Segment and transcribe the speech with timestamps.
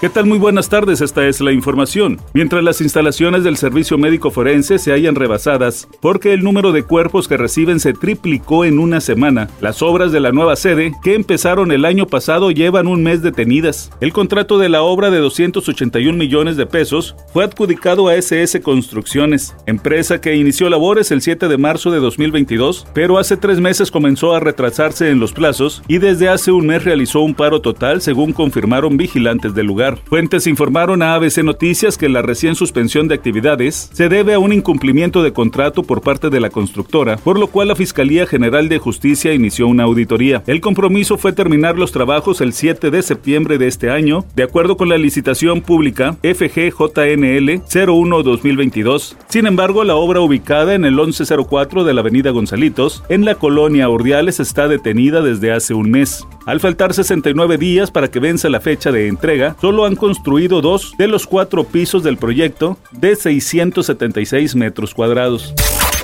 [0.00, 0.26] ¿Qué tal?
[0.26, 2.20] Muy buenas tardes, esta es la información.
[2.32, 7.26] Mientras las instalaciones del Servicio Médico Forense se hayan rebasadas, porque el número de cuerpos
[7.26, 11.72] que reciben se triplicó en una semana, las obras de la nueva sede, que empezaron
[11.72, 13.90] el año pasado, llevan un mes detenidas.
[14.00, 19.56] El contrato de la obra de 281 millones de pesos fue adjudicado a SS Construcciones,
[19.66, 24.32] empresa que inició labores el 7 de marzo de 2022, pero hace tres meses comenzó
[24.32, 28.32] a retrasarse en los plazos y desde hace un mes realizó un paro total, según
[28.32, 29.87] confirmaron vigilantes del lugar.
[29.96, 34.52] Fuentes informaron a ABC Noticias que la recién suspensión de actividades se debe a un
[34.52, 38.78] incumplimiento de contrato por parte de la constructora, por lo cual la Fiscalía General de
[38.78, 40.42] Justicia inició una auditoría.
[40.46, 44.76] El compromiso fue terminar los trabajos el 7 de septiembre de este año, de acuerdo
[44.76, 49.16] con la licitación pública FGJNL 01-2022.
[49.28, 53.88] Sin embargo, la obra ubicada en el 1104 de la Avenida Gonzalitos, en la colonia
[53.88, 56.26] Ordiales, está detenida desde hace un mes.
[56.46, 61.08] Al faltar 69 días para que vence la fecha de entrega, han construido dos de
[61.08, 65.54] los cuatro pisos del proyecto de 676 metros cuadrados.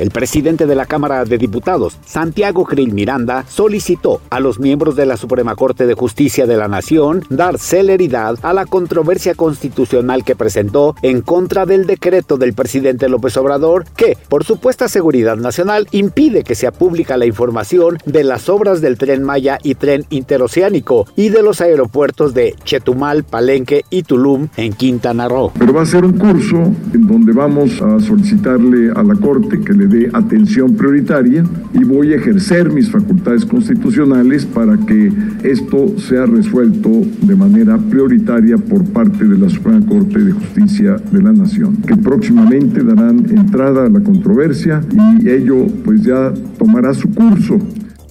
[0.00, 5.04] El presidente de la Cámara de Diputados, Santiago Krill Miranda, solicitó a los miembros de
[5.04, 10.36] la Suprema Corte de Justicia de la Nación dar celeridad a la controversia constitucional que
[10.36, 16.44] presentó en contra del decreto del presidente López Obrador que, por supuesta seguridad nacional, impide
[16.44, 21.28] que sea pública la información de las obras del tren Maya y tren interoceánico y
[21.28, 25.52] de los aeropuertos de Chetumal, Palenque y Tulum en Quintana Roo.
[25.58, 26.56] Pero va a ser un curso
[26.94, 32.12] en donde vamos a solicitarle a la Corte que le de atención prioritaria y voy
[32.12, 36.90] a ejercer mis facultades constitucionales para que esto sea resuelto
[37.22, 41.96] de manera prioritaria por parte de la Suprema Corte de Justicia de la Nación, que
[41.96, 44.80] próximamente darán entrada a la controversia
[45.20, 47.58] y ello pues ya tomará su curso.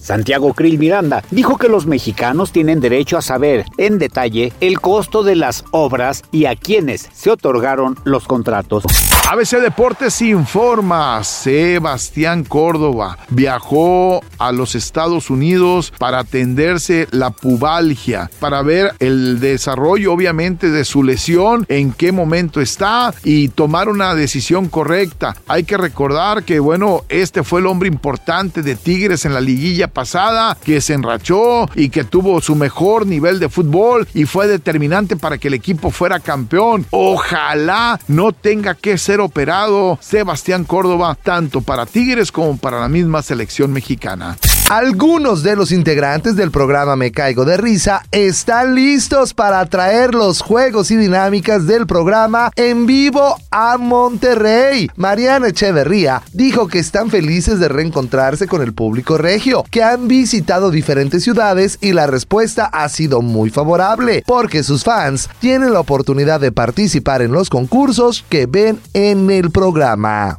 [0.00, 5.22] Santiago Krill Miranda dijo que los mexicanos tienen derecho a saber en detalle el costo
[5.22, 8.84] de las obras y a quienes se otorgaron los contratos.
[9.30, 18.62] ABC Deportes informa, Sebastián Córdoba viajó a los Estados Unidos para atenderse la pubalgia, para
[18.62, 24.68] ver el desarrollo obviamente de su lesión, en qué momento está y tomar una decisión
[24.68, 25.36] correcta.
[25.46, 29.86] Hay que recordar que bueno, este fue el hombre importante de Tigres en la liguilla
[29.90, 35.16] pasada, que se enrachó y que tuvo su mejor nivel de fútbol y fue determinante
[35.16, 36.86] para que el equipo fuera campeón.
[36.90, 43.22] Ojalá no tenga que ser operado Sebastián Córdoba tanto para Tigres como para la misma
[43.22, 44.36] selección mexicana.
[44.70, 50.42] Algunos de los integrantes del programa Me Caigo de Risa están listos para traer los
[50.42, 54.88] juegos y dinámicas del programa en vivo a Monterrey.
[54.94, 60.70] Mariana Echeverría dijo que están felices de reencontrarse con el público regio, que han visitado
[60.70, 66.38] diferentes ciudades y la respuesta ha sido muy favorable, porque sus fans tienen la oportunidad
[66.38, 70.38] de participar en los concursos que ven en el programa.